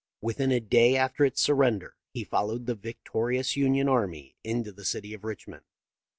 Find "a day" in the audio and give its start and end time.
0.51-0.95